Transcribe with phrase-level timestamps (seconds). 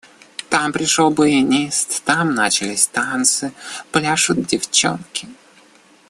[0.49, 3.53] Там пришел баянист, там начались танцы–
[3.91, 5.27] пляшут девчонки.